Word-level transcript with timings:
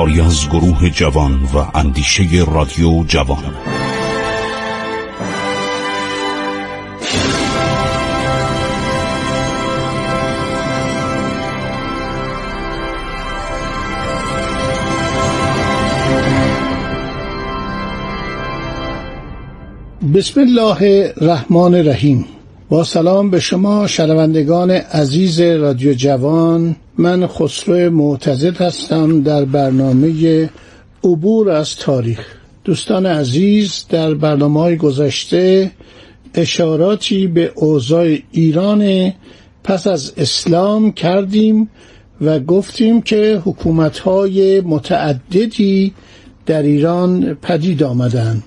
کاری 0.00 0.20
از 0.20 0.48
گروه 0.48 0.90
جوان 0.90 1.32
و 1.32 1.78
اندیشه 1.78 2.22
رادیو 2.52 3.04
جوان. 3.08 3.38
بسم 20.14 20.40
الله 20.40 21.12
الرحمن 21.16 21.74
الرحیم. 21.74 22.24
با 22.68 22.84
سلام 22.84 23.30
به 23.30 23.40
شما 23.40 23.86
شنوندگان 23.86 24.70
عزیز 24.70 25.40
رادیو 25.40 25.94
جوان. 25.94 26.76
من 27.00 27.26
خسرو 27.26 27.90
معتزد 27.90 28.56
هستم 28.62 29.22
در 29.22 29.44
برنامه 29.44 30.50
عبور 31.04 31.50
از 31.50 31.76
تاریخ. 31.76 32.26
دوستان 32.64 33.06
عزیز 33.06 33.84
در 33.88 34.14
برنامه 34.14 34.60
های 34.60 34.76
گذشته 34.76 35.70
اشاراتی 36.34 37.26
به 37.26 37.52
اوضاع 37.54 38.16
ایران 38.32 39.12
پس 39.64 39.86
از 39.86 40.12
اسلام 40.16 40.92
کردیم 40.92 41.70
و 42.20 42.40
گفتیم 42.40 43.02
که 43.02 43.42
حکومتهای 43.44 44.60
متعددی 44.60 45.94
در 46.46 46.62
ایران 46.62 47.34
پدید 47.34 47.82
آمدند 47.82 48.42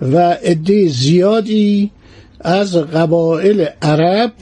و 0.00 0.18
عده 0.32 0.88
زیادی 0.88 1.90
از 2.40 2.76
قبایل 2.76 3.66
عرب 3.82 4.32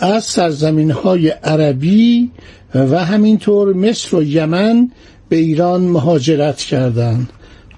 از 0.00 0.24
سرزمین 0.24 0.90
های 0.90 1.28
عربی 1.28 2.30
و 2.74 3.04
همینطور 3.04 3.72
مصر 3.72 4.16
و 4.16 4.22
یمن 4.22 4.90
به 5.28 5.36
ایران 5.36 5.80
مهاجرت 5.80 6.56
کردند 6.58 7.30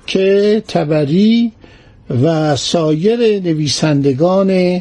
که 0.06 0.62
تبری 0.68 1.52
و 2.22 2.56
سایر 2.56 3.40
نویسندگان 3.40 4.80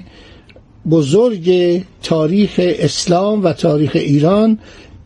بزرگ 0.90 1.82
تاریخ 2.04 2.52
اسلام 2.58 3.44
و 3.44 3.54
تاریخ 3.54 3.92
ایران 3.94 4.60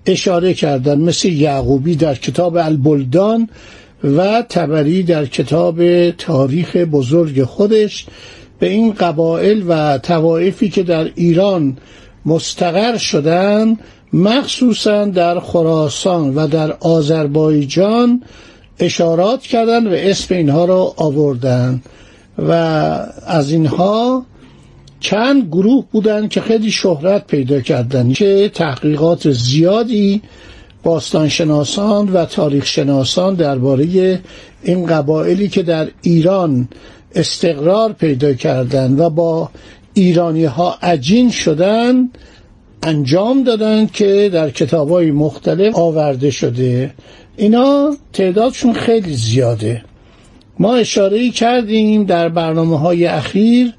اشاره 0.06 0.54
کردند. 0.54 0.98
مثل 1.02 1.30
یعقوبی 1.30 1.96
در 1.96 2.16
کتاب 2.16 2.58
البلدان 2.58 3.50
و 4.04 4.42
تبری 4.50 5.04
در 5.04 5.26
کتاب 5.26 6.10
تاریخ 6.12 6.76
بزرگ 6.76 7.44
خودش. 7.44 8.06
به 8.60 8.70
این 8.70 8.94
قبایل 8.94 9.66
و 9.68 9.98
توائفی 9.98 10.70
که 10.70 10.84
در 10.84 11.12
ایران 11.16 11.78
مستقر 12.26 12.98
شدند 12.98 13.80
مخصوصا 14.14 15.06
در 15.06 15.40
خراسان 15.40 16.36
و 16.36 16.48
در 16.48 16.72
آذربایجان 16.72 18.24
اشارات 18.80 19.42
کردند 19.42 19.88
و 19.88 19.90
اسم 19.90 20.36
اینها 20.36 20.66
را 20.66 20.94
آوردند 20.98 21.84
و 22.38 22.52
از 23.28 23.52
اینها 23.52 24.26
چند 25.00 25.48
گروه 25.48 25.86
بودند 25.92 26.30
که 26.30 26.42
خیلی 26.42 26.72
شهرت 26.72 27.28
پیدا 27.28 27.62
کردند 27.62 28.14
که 28.14 28.52
تحقیقات 28.54 29.32
زیادی 29.32 30.22
باستانشناسان 30.84 32.10
و 32.14 32.26
تاریخ 32.26 32.66
شناسان 32.66 33.36
درباره 33.36 34.20
این 34.64 34.86
قبایلی 34.86 35.50
که 35.50 35.64
در 35.64 35.88
ایران 36.02 36.68
استقرار 37.16 37.94
پیدا 37.94 38.34
کردند 38.34 39.00
و 39.00 39.10
با 39.10 39.50
ایرانی 39.98 40.46
ها 40.46 40.78
عجین 40.82 41.32
شدن 41.32 42.10
انجام 42.84 43.44
دادند 43.44 43.92
که 43.92 44.30
در 44.34 44.50
کتاب 44.50 44.90
های 44.90 45.12
مختلف 45.12 45.76
آورده 45.76 46.32
شده. 46.32 46.94
اینا 47.38 47.96
تعدادشون 48.14 48.74
خیلی 48.74 49.14
زیاده. 49.14 49.84
ما 50.60 50.76
اشاره 50.76 51.30
کردیم 51.30 52.04
در 52.04 52.30
برنامه 52.30 52.80
های 52.80 53.06
اخیر 53.06 53.74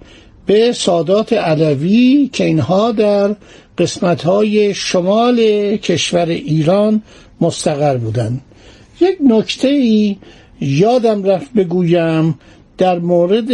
به 0.46 0.72
سادات 0.72 1.32
علوی 1.32 2.30
که 2.32 2.44
اینها 2.44 2.92
در 2.92 3.36
قسمت 3.78 4.22
های 4.22 4.74
شمال 4.74 5.36
کشور 5.76 6.26
ایران 6.26 7.02
مستقر 7.40 7.96
بودند 7.96 8.40
یک 9.00 9.18
نکته 9.20 9.68
ای 9.68 10.16
یادم 10.60 11.24
رفت 11.24 11.52
بگویم 11.52 12.38
در 12.78 12.98
مورد 12.98 13.48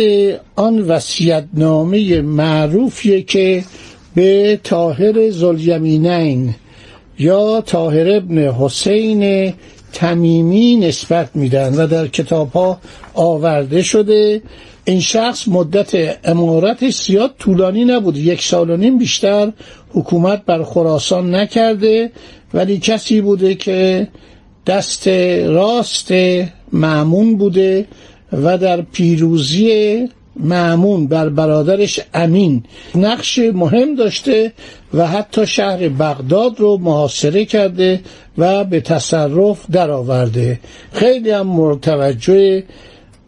آن 0.56 1.00
نامه 1.54 2.20
معروفیه 2.20 3.22
که 3.22 3.64
به 4.14 4.60
تاهر 4.64 5.30
زلیمینین 5.30 6.54
یا 7.18 7.60
تاهر 7.60 8.10
ابن 8.10 8.38
حسین 8.38 9.52
تمیمی 9.92 10.76
نسبت 10.76 11.30
میدن 11.34 11.74
و 11.74 11.86
در 11.86 12.08
کتاب 12.08 12.52
ها 12.52 12.80
آورده 13.14 13.82
شده. 13.82 14.42
این 14.84 15.00
شخص 15.00 15.48
مدت 15.48 16.18
امارتش 16.24 17.02
زیاد 17.02 17.34
طولانی 17.38 17.84
نبود 17.84 18.16
یک 18.16 18.42
سال 18.42 18.70
و 18.70 18.76
نیم 18.76 18.98
بیشتر 18.98 19.52
حکومت 19.94 20.44
بر 20.44 20.62
خراسان 20.62 21.34
نکرده 21.34 22.12
ولی 22.54 22.78
کسی 22.78 23.20
بوده 23.20 23.54
که 23.54 24.08
دست 24.66 25.08
راست 25.46 26.12
معمون 26.72 27.36
بوده 27.36 27.86
و 28.32 28.58
در 28.58 28.80
پیروزی 28.80 30.08
معمون 30.36 31.06
بر 31.06 31.28
برادرش 31.28 32.00
امین 32.14 32.62
نقش 32.94 33.38
مهم 33.38 33.94
داشته 33.94 34.52
و 34.94 35.06
حتی 35.06 35.46
شهر 35.46 35.88
بغداد 35.88 36.60
رو 36.60 36.78
محاصره 36.78 37.44
کرده 37.44 38.00
و 38.38 38.64
به 38.64 38.80
تصرف 38.80 39.70
درآورده. 39.70 40.60
خیلی 40.92 41.30
هم 41.30 41.46
مرتوجه 41.46 42.64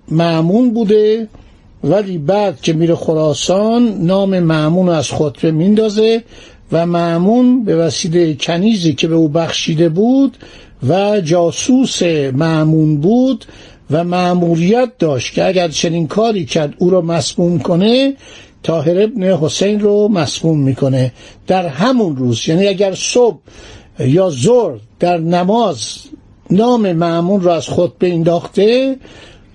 معمون 0.09 0.75
بوده 0.75 1.29
ولی 1.85 2.19
بعد 2.19 2.61
که 2.61 2.73
میره 2.73 2.95
خراسان 2.95 3.99
نام 4.01 4.39
معمون 4.39 4.89
از 4.89 5.11
خطبه 5.11 5.51
میندازه 5.51 6.23
و 6.73 6.87
معمون 6.87 7.65
به 7.65 7.77
وسیله 7.77 8.35
کنیزی 8.35 8.95
که 8.95 9.09
به 9.09 9.15
او 9.15 9.29
بخشیده 9.29 9.89
بود 9.89 10.37
و 10.89 11.21
جاسوس 11.21 12.03
معمون 12.33 12.97
بود 12.97 13.45
و 13.91 14.05
معموریت 14.05 14.99
داشت 14.99 15.35
که 15.35 15.47
اگر 15.47 15.69
چنین 15.69 16.09
کاری 16.09 16.45
کرد 16.45 16.75
او 16.79 16.91
را 16.91 17.01
مسموم 17.01 17.59
کنه 17.59 18.15
تاهر 18.63 19.03
ابن 19.03 19.23
حسین 19.23 19.81
رو 19.81 20.09
مسموم 20.09 20.59
می‌کنه 20.59 21.13
در 21.47 21.67
همون 21.67 22.17
روز. 22.17 22.49
یعنی 22.49 22.67
اگر 22.67 22.95
صبح 22.95 23.39
یا 23.99 24.31
ظهر 24.31 24.79
در 25.01 25.19
نماز 25.19 25.99
نام 26.51 26.93
معمون 26.93 27.41
را 27.41 27.55
از 27.55 27.69
خود 27.69 27.99
به 27.99 28.13
انداخته 28.13 28.97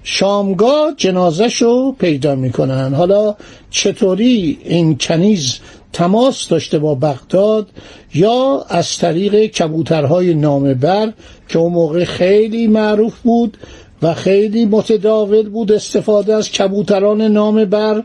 شامگاه 0.03 0.93
جنازش 0.97 1.61
رو 1.61 1.95
پیدا 1.99 2.35
می‌کنن. 2.35 2.93
حالا 2.93 3.35
چطوری 3.69 4.59
این 4.63 4.97
کنیز 4.97 5.59
تماس 5.93 6.47
داشته 6.47 6.79
با 6.79 6.95
بغداد 6.95 7.67
یا 8.13 8.65
از 8.69 8.97
طریق 8.97 9.45
کبوترهای 9.45 10.33
نامبر 10.33 11.13
که 11.47 11.59
اون 11.59 11.73
موقع 11.73 12.03
خیلی 12.03 12.67
معروف 12.67 13.19
بود 13.19 13.57
و 14.01 14.13
خیلی 14.13 14.65
متداول 14.65 15.49
بود 15.49 15.71
استفاده 15.71 16.35
از 16.35 16.51
کبوتران 16.51 17.21
نامبر 17.21 18.03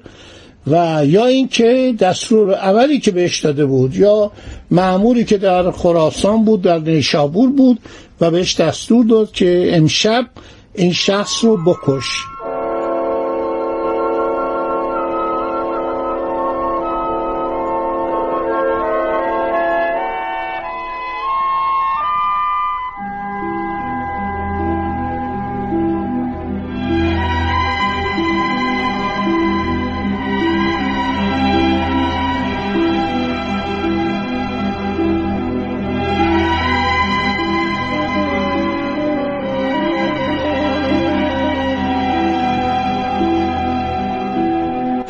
و 0.66 1.02
یا 1.06 1.26
اینکه 1.26 1.94
دستور 1.98 2.50
اولی 2.54 3.00
که 3.00 3.10
بهش 3.10 3.40
داده 3.40 3.66
بود 3.66 3.96
یا 3.96 4.32
معموری 4.70 5.24
که 5.24 5.38
در 5.38 5.70
خراسان 5.70 6.44
بود 6.44 6.62
در 6.62 6.78
نیشابور 6.78 7.50
بود 7.50 7.78
و 8.20 8.30
بهش 8.30 8.60
دستور 8.60 9.04
داد 9.04 9.32
که 9.32 9.70
امشب 9.72 10.26
این 10.74 10.92
شخص 10.92 11.44
رو 11.44 11.56
بکش. 11.56 12.04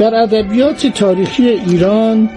در 0.04 0.14
ادبیات 0.14 0.86
تاریخی 0.86 1.48
ایران 1.48 2.30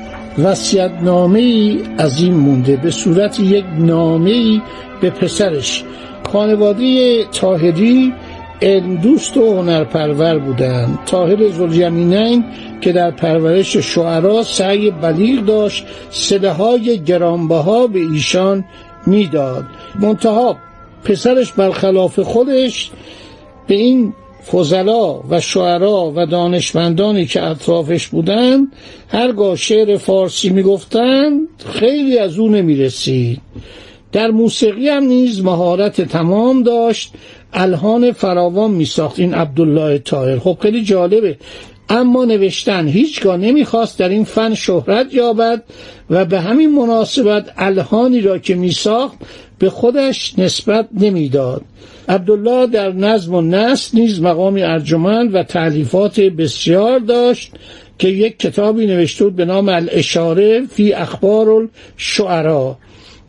وصیت‌نامه 0.43 1.39
ای 1.39 1.79
از 1.97 2.21
این 2.21 2.33
مونده 2.33 2.75
به 2.75 2.91
صورت 2.91 3.39
یک 3.39 3.65
نامه 3.79 4.29
ای 4.29 4.61
به 5.01 5.09
پسرش. 5.09 5.83
خانواده 6.31 7.23
تاهری 7.25 8.13
علم 8.61 8.95
دوست 8.95 9.37
و 9.37 9.57
هنرپرور 9.57 10.39
بودند. 10.39 10.99
طاهر 11.05 11.49
زلیمینین 11.49 12.45
که 12.81 12.91
در 12.91 13.11
پرورش 13.11 13.77
شعرا 13.77 14.43
سعی 14.43 14.91
بلیغ 14.91 15.45
داشت 15.45 15.85
سده 16.09 16.51
های 16.51 16.99
گرانبها 16.99 17.87
به 17.87 17.99
ایشان 17.99 18.65
می‌داد. 19.05 19.65
منتها 19.99 20.57
پسرش 21.03 21.51
برخلاف 21.51 22.19
خودش 22.19 22.91
به 23.67 23.75
این 23.75 24.13
فضلا 24.51 25.19
و 25.29 25.41
شعرا 25.41 26.13
و 26.15 26.25
دانشمندانی 26.25 27.25
که 27.25 27.44
اطرافش 27.44 28.07
بودند 28.07 28.67
هرگاه 29.07 29.55
شعر 29.55 29.97
فارسی 29.97 30.49
می‌گفتند 30.49 31.47
خیلی 31.73 32.17
از 32.17 32.39
او 32.39 32.47
نمی‌رسید. 32.49 33.41
در 34.11 34.31
موسیقی 34.31 34.89
هم 34.89 35.03
نیز 35.03 35.44
مهارت 35.44 36.01
تمام 36.01 36.63
داشت. 36.63 37.13
الهان 37.53 38.11
فراوان 38.11 38.71
میساخت 38.71 39.19
این 39.19 39.33
عبدالله 39.33 39.97
طاهر. 39.97 40.39
خب 40.39 40.57
خیلی 40.61 40.83
جالبه. 40.83 41.38
اما 41.89 42.25
نوشتن 42.25 42.88
هیچگاه 42.88 43.38
نمی‌خواست 43.38 43.99
در 43.99 44.09
این 44.09 44.23
فن 44.23 44.53
شهرت 44.53 45.13
یابد 45.13 45.63
و 46.09 46.25
به 46.25 46.39
همین 46.39 46.75
مناسبت 46.75 47.53
الهانی 47.57 48.21
را 48.21 48.38
که 48.38 48.55
میساخت 48.55 49.17
به 49.59 49.69
خودش 49.69 50.39
نسبت 50.39 50.88
نمی‌داد. 50.94 51.61
عبدالله 52.07 52.68
در 52.68 52.92
نظم 52.92 53.36
و 53.36 53.42
نسل 53.42 54.00
نیز 54.00 54.21
مقامی 54.21 54.63
ارجمند 54.63 55.36
و 55.36 55.44
تعلیفات 55.44 56.19
بسیار 56.19 57.00
داشت 57.00 57.51
که 58.00 58.07
یک 58.07 58.39
کتابی 58.39 58.86
نوشته 58.86 59.24
بود 59.24 59.36
به 59.36 59.45
نام 59.45 59.69
الاشاره 59.69 60.65
فی 60.65 60.94
اخبار 60.94 61.50
الشعرا 61.50 62.77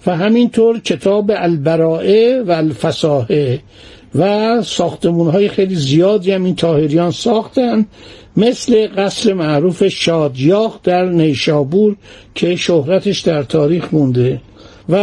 و 0.06 0.16
همینطور 0.16 0.80
کتاب 0.80 1.30
البرائه 1.34 2.42
و 2.46 2.50
الفساحه 2.50 3.60
و 4.14 4.62
ساختمون 4.62 5.30
های 5.30 5.48
خیلی 5.48 5.74
زیادی 5.74 6.32
هم 6.32 6.44
این 6.44 6.54
تاهریان 6.56 7.10
ساختن 7.10 7.86
مثل 8.36 8.86
قصر 8.86 9.32
معروف 9.32 9.88
شادیاخ 9.88 10.82
در 10.82 11.04
نیشابور 11.04 11.96
که 12.34 12.56
شهرتش 12.56 13.20
در 13.20 13.42
تاریخ 13.42 13.94
مونده. 13.94 14.40
و 14.88 14.98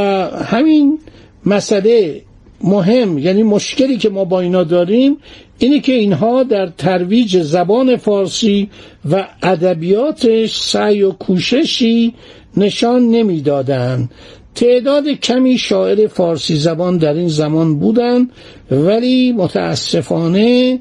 همین 0.46 1.00
مسئله 1.46 2.22
مهم 2.62 3.18
یعنی 3.18 3.44
مشکلی 3.44 3.98
که 3.98 4.10
ما 4.10 4.26
با 4.26 4.42
اینا 4.42 4.64
داریم 4.64 5.18
اینه 5.60 5.80
که 5.80 5.92
اینها 5.92 6.44
در 6.44 6.68
ترویج 6.68 7.42
زبان 7.42 7.98
فارسی 7.98 8.70
و 9.12 9.28
ادبیاتش 9.44 10.56
سعی 10.56 11.02
و 11.02 11.12
کوششی 11.12 12.14
نشان 12.58 13.02
نمی‌دادند 13.02 14.10
تعداد 14.56 15.08
کمی 15.08 15.58
شاعر 15.58 16.08
فارسی 16.08 16.56
زبان 16.56 16.98
در 16.98 17.14
این 17.14 17.28
زمان 17.28 17.80
بودند 17.80 18.32
ولی 18.72 19.32
متاسفانه 19.32 20.80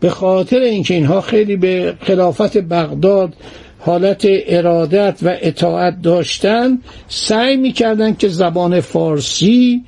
به 0.00 0.10
خاطر 0.10 0.60
اینکه 0.60 0.94
اینها 0.94 1.20
خیلی 1.20 1.56
به 1.56 1.94
خلافت 2.00 2.58
بغداد 2.58 3.34
حالت 3.78 4.26
ارادت 4.28 5.18
و 5.22 5.36
اطاعت 5.40 6.02
داشتن 6.02 6.78
سعی 7.08 7.56
می‌کردند 7.56 8.18
که 8.18 8.28
زبان 8.28 8.80
فارسی 8.80 9.82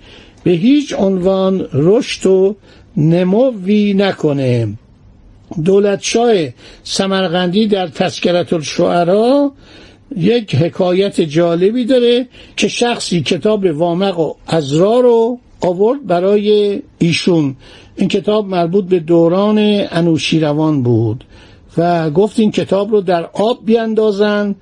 به 0.44 0.50
هیچ 0.50 0.94
عنوان 0.98 1.68
رشد 1.72 2.26
و 2.26 2.56
نموی 2.96 3.94
نکنه. 3.94 4.68
دولتشاه 5.64 6.32
سمرقندی 6.84 7.66
در 7.66 7.86
تذکرت 7.86 8.52
الشعرا 8.52 9.52
یک 10.16 10.54
حکایت 10.54 11.20
جالبی 11.20 11.84
داره 11.84 12.28
که 12.56 12.68
شخصی 12.68 13.22
کتاب 13.22 13.64
وامق 13.64 14.18
و 14.18 14.34
ازرا 14.46 15.00
رو 15.00 15.38
آورد 15.60 16.06
برای 16.06 16.82
ایشون. 16.98 17.56
این 17.96 18.08
کتاب 18.08 18.46
مربوط 18.46 18.84
به 18.84 18.98
دوران 18.98 19.58
انوشیروان 19.90 20.82
بود 20.82 21.24
و 21.76 22.10
گفت 22.10 22.40
این 22.40 22.50
کتاب 22.50 22.90
رو 22.90 23.00
در 23.00 23.24
آب 23.32 23.58
بیندازن 23.64 24.54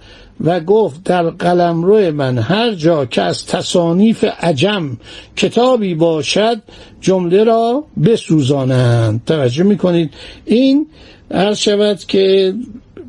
و 0.44 0.60
گفت 0.60 1.04
در 1.04 1.30
قلمرو 1.30 2.12
من 2.12 2.38
هر 2.38 2.74
جا 2.74 3.06
که 3.06 3.22
از 3.22 3.46
تصانیف 3.46 4.24
عجم 4.40 4.96
کتابی 5.36 5.94
باشد 5.94 6.62
جمله 7.00 7.44
را 7.44 7.84
بسوزانند. 8.04 9.22
توجه 9.26 9.62
می‌کنید؟ 9.62 10.14
این 10.44 10.86
عرض 11.30 11.58
شود 11.58 11.98
که 11.98 12.54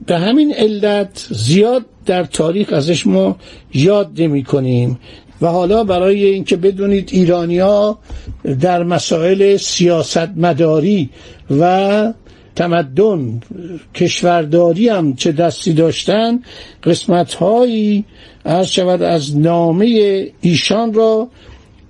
به 0.05 0.17
همین 0.17 0.53
علت 0.53 1.27
زیاد 1.31 1.85
در 2.05 2.23
تاریخ 2.23 2.73
ازش 2.73 3.07
ما 3.07 3.35
یاد 3.73 4.11
نمی 4.17 4.43
کنیم 4.43 4.99
و 5.41 5.47
حالا 5.47 5.83
برای 5.83 6.25
اینکه 6.25 6.55
بدونید 6.55 7.09
ایرانیا 7.11 7.97
در 8.61 8.83
مسائل 8.83 9.57
سیاست 9.57 10.29
مداری 10.37 11.09
و 11.59 12.13
تمدن 12.55 13.41
کشورداری 13.95 14.89
هم 14.89 15.13
چه 15.15 15.31
دستی 15.31 15.73
داشتن 15.73 16.39
قسمت 16.83 17.33
هایی 17.33 18.05
از 18.45 18.73
شود 18.73 19.01
از 19.01 19.37
نامه 19.37 19.85
ایشان 20.41 20.93
را 20.93 21.27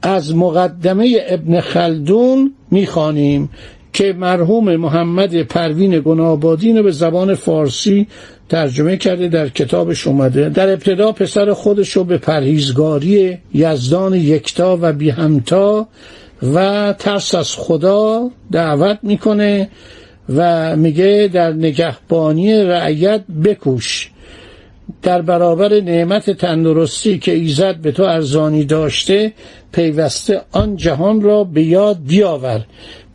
از 0.01 0.35
مقدمه 0.35 1.17
ابن 1.27 1.61
خلدون 1.61 2.53
می‌خوانیم 2.71 3.49
که 3.93 4.13
مرحوم 4.13 4.75
محمد 4.75 5.41
پروین 5.41 5.99
گنابادی 5.99 6.73
رو 6.73 6.83
به 6.83 6.91
زبان 6.91 7.35
فارسی 7.35 8.07
ترجمه 8.49 8.97
کرده 8.97 9.27
در 9.27 9.49
کتابش 9.49 10.07
اومده. 10.07 10.49
در 10.49 10.69
ابتدا 10.69 11.11
پسر 11.11 11.53
خودش 11.53 11.91
رو 11.91 12.03
به 12.03 12.17
پرهیزگاری 12.17 13.37
یزدان 13.53 14.13
یکتا 14.13 14.77
و 14.81 14.93
بیهمتا 14.93 15.87
و 16.53 16.93
ترس 16.99 17.35
از 17.35 17.55
خدا 17.55 18.31
دعوت 18.51 18.99
می‌کنه. 19.03 19.69
و 20.35 20.75
میگه 20.75 21.29
در 21.33 21.53
نگهبانی 21.53 22.53
رعیت 22.53 23.23
بکوش. 23.43 24.11
در 25.01 25.21
برابر 25.21 25.79
نعمت 25.79 26.29
تندرستی 26.29 27.19
که 27.19 27.31
ایزد 27.31 27.75
به 27.75 27.91
تو 27.91 28.03
ارزانی 28.03 28.65
داشته 28.65 29.33
پیوسته 29.71 30.41
آن 30.51 30.75
جهان 30.75 31.21
را 31.21 31.43
به 31.43 31.63
یاد 31.63 31.97
بیاور. 32.07 32.65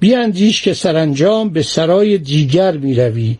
بیاندیش 0.00 0.62
که 0.62 0.72
سرانجام 0.72 1.48
به 1.48 1.62
سرای 1.62 2.18
دیگر 2.18 2.76
می‌روی 2.76 3.38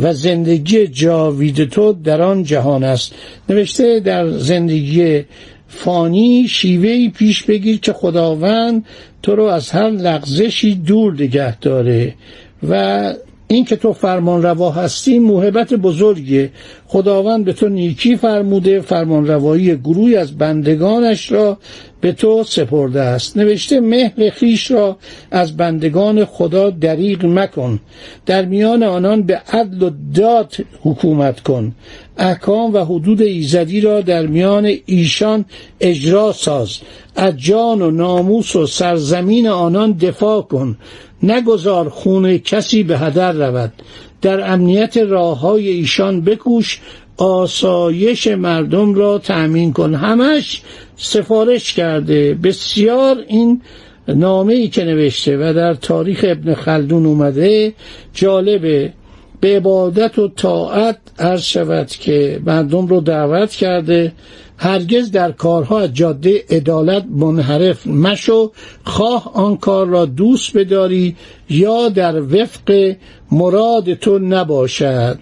و 0.00 0.14
زندگی 0.14 0.86
جاوید 0.86 1.64
تو 1.64 1.92
در 1.92 2.22
آن 2.22 2.42
جهان 2.42 2.84
است. 2.84 3.14
نوشته 3.48 4.00
در 4.00 4.28
زندگی 4.28 5.24
فانی 5.68 6.48
شیوهی 6.48 7.08
پیش 7.08 7.42
بگیر 7.42 7.80
که 7.80 7.92
خداوند 7.92 8.84
تو 9.22 9.36
رو 9.36 9.44
از 9.44 9.70
هر 9.70 9.90
لغزشی 9.90 10.74
دور 10.74 11.12
نگه 11.12 11.58
داره. 11.58 12.14
و 12.62 13.14
این 13.48 13.64
که 13.64 13.76
تو 13.76 13.92
فرمان 13.92 14.42
روا 14.42 14.70
هستی 14.70 15.18
موهبت 15.18 15.74
بزرگیه. 15.74 16.50
خداوند 16.90 17.44
به 17.44 17.52
تو 17.52 17.68
نیکی 17.68 18.16
فرموده 18.16 18.80
فرمان 18.80 19.26
روایی 19.26 19.76
گروهی 19.76 20.16
از 20.16 20.38
بندگانش 20.38 21.32
را 21.32 21.58
به 22.00 22.12
تو 22.12 22.44
سپرده 22.44 23.00
است. 23.00 23.36
نوشته 23.36 23.80
مهر 23.80 24.30
خیش 24.30 24.70
را 24.70 24.96
از 25.30 25.56
بندگان 25.56 26.24
خدا 26.24 26.70
دریغ 26.70 27.24
مکن. 27.24 27.80
در 28.26 28.44
میان 28.44 28.82
آنان 28.82 29.22
به 29.22 29.42
عدل 29.52 29.82
و 29.82 29.90
داد 30.14 30.54
حکومت 30.82 31.40
کن. 31.40 31.74
احکام 32.18 32.74
و 32.74 32.84
حدود 32.84 33.22
ایزدی 33.22 33.80
را 33.80 34.00
در 34.00 34.26
میان 34.26 34.74
ایشان 34.86 35.44
اجرا 35.80 36.32
ساز. 36.32 36.78
از 37.16 37.36
جان 37.36 37.82
و 37.82 37.90
ناموس 37.90 38.56
و 38.56 38.66
سرزمین 38.66 39.48
آنان 39.48 39.92
دفاع 39.92 40.42
کن. 40.42 40.78
نگذار 41.22 41.88
خون 41.88 42.38
کسی 42.38 42.82
به 42.82 42.98
هدر 42.98 43.32
رود. 43.32 43.72
در 44.22 44.52
امنیت 44.52 44.96
راه 44.96 45.40
های 45.40 45.68
ایشان 45.68 46.20
بکوش 46.20 46.80
آسایش 47.16 48.26
مردم 48.26 48.94
را 48.94 49.18
تأمین 49.18 49.72
کن. 49.72 49.94
همش 49.94 50.62
سفارش 50.96 51.72
کرده. 51.72 52.34
بسیار 52.34 53.24
این 53.28 53.62
نامه 54.08 54.54
ای 54.54 54.68
که 54.68 54.84
نوشته 54.84 55.36
و 55.36 55.52
در 55.52 55.74
تاریخ 55.74 56.24
ابن 56.28 56.54
خلدون 56.54 57.06
اومده 57.06 57.72
جالبه. 58.14 58.92
به 59.40 59.56
عبادت 59.56 60.18
و 60.18 60.28
طاعت 60.28 60.98
عرض 61.18 61.42
شود 61.42 61.86
که 61.86 62.40
مردم 62.46 62.86
رو 62.86 63.00
دعوت 63.00 63.50
کرده 63.50 64.12
هرگز 64.56 65.10
در 65.10 65.32
کارها 65.32 65.80
از 65.80 65.94
جاده 65.94 66.44
عدالت 66.50 67.04
منحرف 67.10 67.86
مشو 67.86 68.52
خواه 68.84 69.30
آن 69.34 69.56
کار 69.56 69.86
را 69.86 70.04
دوست 70.04 70.56
بداری 70.56 71.16
یا 71.50 71.88
در 71.88 72.20
وفق 72.20 72.94
مراد 73.32 73.94
تو 73.94 74.18
نباشد. 74.18 75.18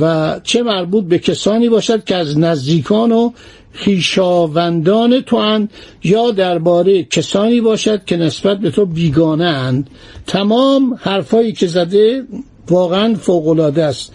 و 0.00 0.40
چه 0.44 0.62
مربوط 0.62 1.04
به 1.04 1.18
کسانی 1.18 1.68
باشد 1.68 2.04
که 2.04 2.16
از 2.16 2.38
نزدیکان 2.38 3.12
و 3.12 3.30
خیشاوندان 3.72 5.20
تو 5.20 5.36
اند 5.36 5.70
یا 6.04 6.30
درباره 6.30 7.02
کسانی 7.02 7.60
باشد 7.60 8.04
که 8.04 8.16
نسبت 8.16 8.58
به 8.58 8.70
تو 8.70 8.86
بیگانه 8.86 9.44
اند. 9.44 9.90
تمام 10.26 10.98
حرفایی 11.00 11.52
که 11.52 11.66
زده 11.66 12.24
واقعا 12.70 13.14
فوقالعاده 13.14 13.84
است. 13.84 14.12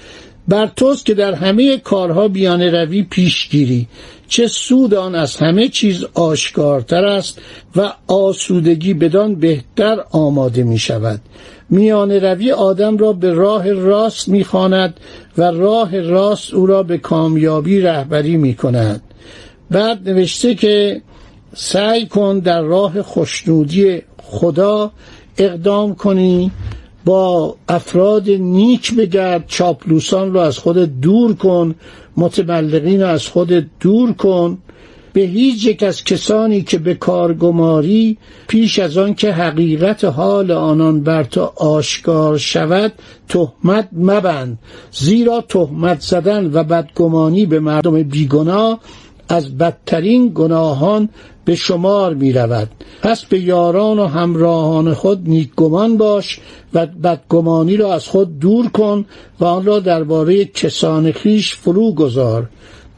بر 0.48 0.72
توست 0.76 1.06
که 1.06 1.14
در 1.14 1.34
همه 1.34 1.78
کارها 1.78 2.28
بیانه 2.28 2.70
روی 2.70 3.04
پیش 3.04 3.50
گیری 3.50 3.88
چه 4.28 4.48
سود 4.48 4.94
آن 4.94 5.16
از 5.16 5.36
همه 5.36 5.68
چیز 5.68 6.06
آشکارتر 6.14 7.06
است 7.06 7.40
و 7.76 7.94
آسودگی 8.08 8.94
بدان 8.94 9.36
بهتر 9.36 10.04
آماده 10.12 10.64
می 10.64 10.78
شود 10.78 11.22
میان 11.70 12.12
روی 12.12 12.52
آدم 12.52 12.98
را 12.98 13.14
به 13.14 13.34
راه 13.34 13.72
راست 13.72 14.30
می‌خواند 14.30 15.00
و 15.38 15.44
راه 15.44 16.02
راست 16.02 16.54
او 16.54 16.66
را 16.66 16.84
به 16.84 16.98
کامیابی 16.98 17.82
رهبری 17.82 18.38
می 18.38 18.54
کند 18.54 19.02
بعد 19.72 20.10
نوشته 20.10 20.56
که 20.56 21.02
سعی 21.56 22.06
کن 22.06 22.40
در 22.40 22.62
راه 22.62 23.02
خوشنودی 23.02 24.02
خدا 24.24 24.92
اقدام 25.38 25.96
کنی 25.96 26.52
با 27.06 27.56
افراد 27.70 28.30
نیک 28.30 28.96
بگرد 28.96 29.44
چاپلوسان 29.48 30.34
رو 30.34 30.40
از 30.40 30.58
خود 30.58 31.02
دور 31.02 31.34
کن 31.34 31.76
متبلغین 32.18 33.02
رو 33.02 33.08
از 33.08 33.28
خود 33.28 33.70
دور 33.80 34.14
کن. 34.14 34.58
به 35.14 35.22
هیچ 35.22 35.66
یک 35.66 35.84
از 35.84 36.04
کسانی 36.04 36.62
که 36.62 36.78
به 36.78 36.94
کارگماری 36.94 38.18
پیش 38.48 38.80
از 38.80 38.98
آن 38.98 39.14
که 39.14 39.32
حقیقت 39.32 40.04
حال 40.04 40.52
آنان 40.52 41.02
بر 41.02 41.24
تو 41.24 41.42
آشکار 41.56 42.38
شود 42.38 42.94
تهمت 43.30 43.90
مبند. 43.94 44.60
زیرا 44.92 45.42
تهمت 45.50 46.02
زدن 46.02 46.50
و 46.54 46.64
بدگمانی 46.64 47.46
به 47.46 47.60
مردم 47.60 48.04
بیگناه 48.04 48.80
از 49.30 49.58
بدترین 49.58 50.32
گناهان 50.36 51.10
به 51.46 51.56
شمار 51.56 52.14
می 52.14 52.34
رود 52.34 52.70
پس 53.02 53.26
به 53.26 53.40
یاران 53.40 54.00
و 54.00 54.06
همراهان 54.08 54.94
خود 54.94 55.30
نیکگمان 55.30 55.98
باش 55.98 56.40
و 56.74 56.86
بدگمانی 56.86 57.78
را 57.78 57.94
از 57.94 58.08
خود 58.08 58.40
دور 58.40 58.70
کن 58.70 59.06
و 59.40 59.46
آن 59.46 59.66
را 59.66 59.80
درباره 59.80 60.46
کسان 60.46 61.12
خیش 61.12 61.56
فرو 61.56 61.94
گذار. 61.94 62.50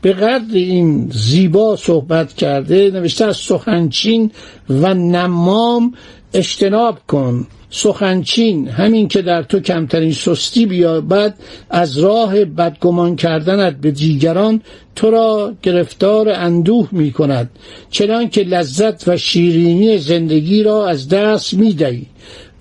به 0.01 0.13
قدر 0.13 0.55
این 0.55 1.09
زیبا 1.13 1.75
صحبت 1.75 2.33
کرده 2.33 2.91
نوشته 2.91 3.25
از 3.25 3.37
سخنچین 3.37 4.31
و 4.69 4.93
نمام 4.93 5.93
اجتناب 6.33 6.99
کن. 7.07 7.47
سخنچین 7.69 8.67
همین 8.67 9.07
که 9.07 9.21
در 9.21 9.43
تو 9.43 9.59
کمترین 9.59 10.13
سستی 10.13 10.65
بیابد 10.65 11.35
از 11.69 11.97
راه 11.97 12.45
بدگمان 12.45 13.15
کردنت 13.15 13.75
به 13.77 13.91
دیگران 13.91 14.61
تو 14.95 15.11
را 15.11 15.53
گرفتار 15.63 16.29
اندوه 16.29 16.89
می 16.91 17.11
کند 17.11 17.49
چنان 17.89 18.29
که 18.29 18.41
لذت 18.41 19.07
و 19.07 19.17
شیرینی 19.17 19.97
زندگی 19.97 20.63
را 20.63 20.87
از 20.87 21.09
دست 21.09 21.53
می 21.53 21.73
دهی 21.73 22.05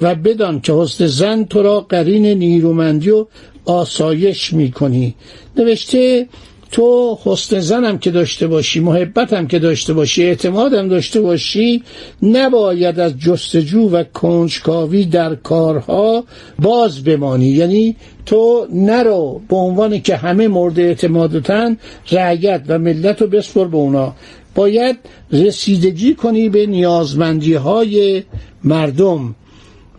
و 0.01 0.15
بدان 0.15 0.61
که 0.61 0.73
حسن 0.73 1.07
زن 1.07 1.45
تو 1.45 1.63
را 1.63 1.81
قرین 1.81 2.27
نیرومندی 2.27 3.11
و 3.11 3.27
آسایش 3.65 4.53
می 4.53 4.71
کنی 4.71 5.15
نوشته 5.57 6.29
تو 6.71 7.19
حسن 7.25 7.61
زنم 7.61 7.99
که 7.99 8.11
داشته 8.11 8.47
باشی 8.47 8.81
محبتم 8.81 9.47
که 9.47 9.59
داشته 9.59 9.93
باشی 9.93 10.25
اعتمادم 10.25 10.89
داشته 10.89 11.21
باشی 11.21 11.83
نباید 12.23 13.01
از 13.01 13.19
جستجو 13.19 13.89
و 13.89 14.05
کنجکاوی 14.05 15.05
در 15.05 15.35
کارها 15.35 16.25
باز 16.59 17.05
بمانی. 17.05 17.47
یعنی 17.47 17.97
تو 18.27 18.67
نرو 18.73 19.41
به 19.49 19.57
عنوان 19.57 20.01
که 20.01 20.17
همه 20.17 20.49
مورد 20.49 20.81
اعتمادتن 20.81 21.77
رعیت 22.13 22.63
و 22.69 22.79
ملت 22.79 23.23
رو 23.23 23.29
بسپر 23.29 23.65
به 23.65 23.77
اونا. 23.77 24.15
باید 24.55 24.97
رسیدگی 25.33 26.15
کنی 26.15 26.49
به 26.49 26.67
نیازمندی 26.67 27.55
های 27.55 28.23
مردم. 28.65 29.35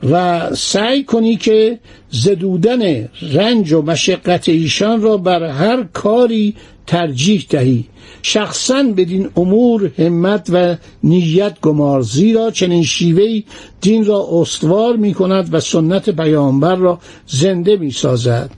و 0.03 0.41
سعی 0.55 1.03
کنی 1.03 1.35
که 1.35 1.79
زدودن 2.09 3.09
رنج 3.21 3.73
و 3.73 3.81
مشقت 3.81 4.49
ایشان 4.49 5.01
را 5.01 5.17
بر 5.17 5.43
هر 5.43 5.83
کاری 5.93 6.55
ترجیح 6.87 7.45
دهی. 7.49 7.85
شخصا 8.21 8.83
بدین 8.97 9.29
امور 9.37 9.91
همت 9.97 10.49
و 10.53 10.75
نیت 11.03 11.59
گمار 11.61 12.01
زیرا 12.01 12.51
چنین 12.51 12.83
شیوهی 12.83 13.45
دین 13.81 14.05
را 14.05 14.27
استوار 14.31 14.95
می 14.95 15.13
کند 15.13 15.53
و 15.53 15.59
سنت 15.59 16.09
پیامبر 16.09 16.75
را 16.75 16.99
زنده 17.27 17.77
می 17.77 17.91
سازد 17.91 18.49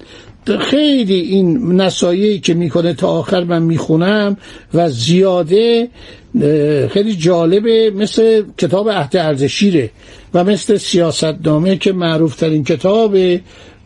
خیلی 0.56 1.20
این 1.20 1.82
نصایحی 1.82 2.40
که 2.40 2.54
می‌کنه 2.54 2.94
تا 2.94 3.08
آخر 3.08 3.44
من 3.44 3.62
می‌خونم 3.62 4.38
و 4.74 4.90
زیاده 4.90 5.90
خیلی 6.90 7.16
جالبه 7.16 7.92
مثل 7.96 8.44
کتاب 8.58 8.90
عهد 8.90 9.18
اردشیره 9.18 9.90
و 10.34 10.44
مثل 10.44 10.78
سیاستنامه 10.78 11.76
که 11.76 11.92
معروف 11.92 12.36
ترین 12.36 12.64
کتاب 12.64 13.18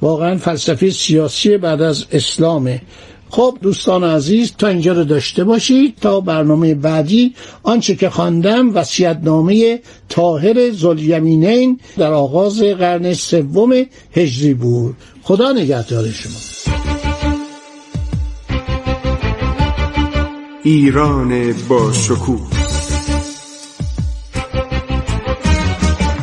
واقعا 0.01 0.37
فلسفه 0.37 0.89
سیاسی 0.89 1.57
بعد 1.57 1.81
از 1.81 2.05
اسلامه. 2.11 2.81
خب 3.31 3.57
دوستان 3.61 4.03
عزیز 4.03 4.53
تا 4.57 4.67
اینجا 4.67 4.93
رو 4.93 5.03
داشته 5.03 5.43
باشید 5.43 5.95
تا 6.01 6.19
برنامه 6.19 6.75
بعدی. 6.75 7.33
آنچه 7.63 7.95
که 7.95 8.09
خواندم 8.09 8.75
وصیت‌نامه 8.75 9.79
طاهر 10.09 10.71
زلیمینین 10.71 11.79
در 11.97 12.13
آغاز 12.13 12.61
قرن 12.61 13.13
سوم 13.13 13.85
هجری 14.11 14.53
بود. 14.53 14.95
خدا 15.23 15.51
نگهدار 15.51 16.11
شما. 16.11 16.71
ایران 20.63 21.53
با 21.69 21.93
شکوه. 21.93 22.49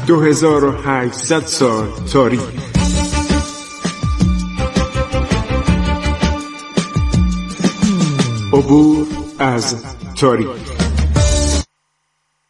2800 0.06 1.46
سال 1.46 1.86
تاریخ. 2.12 2.67
عبور 8.58 9.06
از 9.38 9.84
تاریخ 10.14 10.77